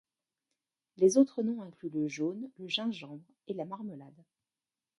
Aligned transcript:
Les 0.97 1.19
autres 1.19 1.43
noms 1.43 1.61
incluent 1.61 1.91
le 1.91 2.07
jaune, 2.07 2.49
le 2.57 2.67
gingembre 2.67 3.29
et 3.47 3.53
la 3.53 3.65
marmelade. 3.65 4.25